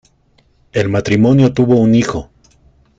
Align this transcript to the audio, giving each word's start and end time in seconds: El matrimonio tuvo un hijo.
El 0.71 0.89
matrimonio 0.89 1.53
tuvo 1.53 1.75
un 1.75 1.93
hijo. 1.93 2.31